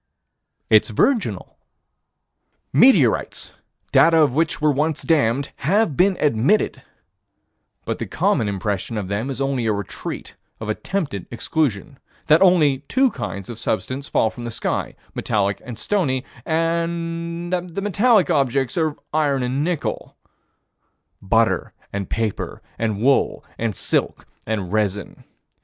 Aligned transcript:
It's 0.71 0.89
virginal. 0.89 1.59
Meteorites, 2.73 3.51
data 3.91 4.17
of 4.19 4.33
which 4.33 4.59
were 4.59 4.71
once 4.71 5.03
of 5.03 5.07
the 5.07 5.13
damned, 5.13 5.51
have 5.57 5.95
been 5.95 6.17
admitted, 6.19 6.81
but 7.85 7.99
the 7.99 8.07
common 8.07 8.49
impression 8.49 8.97
of 8.97 9.09
them 9.09 9.29
is 9.29 9.39
only 9.39 9.67
a 9.67 9.73
retreat 9.73 10.35
of 10.59 10.69
attempted 10.69 11.27
exclusion: 11.29 11.99
that 12.25 12.41
only 12.41 12.79
two 12.87 13.11
kinds 13.11 13.47
of 13.47 13.59
substance 13.59 14.07
fall 14.09 14.31
from 14.31 14.41
the 14.41 14.49
sky: 14.49 14.95
metallic 15.13 15.61
and 15.63 15.77
stony: 15.77 16.25
that 16.45 17.69
the 17.71 17.81
metallic 17.83 18.31
objects 18.31 18.79
are 18.79 18.87
of 18.87 18.99
iron 19.13 19.43
and 19.43 19.63
nickel 19.63 20.17
Butter 21.21 21.73
and 21.93 22.09
paper 22.09 22.63
and 22.79 22.99
wool 22.99 23.45
and 23.59 23.75
silk 23.75 24.27
and 24.47 24.73
resin. 24.73 25.25